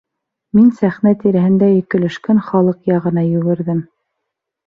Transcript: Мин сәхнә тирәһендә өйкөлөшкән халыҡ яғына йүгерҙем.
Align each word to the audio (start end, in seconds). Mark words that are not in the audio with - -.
Мин 0.59 0.69
сәхнә 0.77 1.11
тирәһендә 1.23 1.67
өйкөлөшкән 1.75 2.41
халыҡ 2.47 2.91
яғына 2.93 3.27
йүгерҙем. 3.35 3.85